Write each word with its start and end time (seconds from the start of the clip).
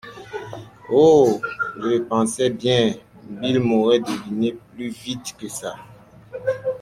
Oh! 0.89 1.39
je 1.77 1.87
le 1.87 2.03
pensais 2.05 2.49
bien, 2.49 2.95
Bill 3.29 3.59
m'aurait 3.59 3.99
deviné 3.99 4.57
plus 4.73 4.87
vite 4.89 5.35
que 5.37 5.47
ça. 5.47 5.75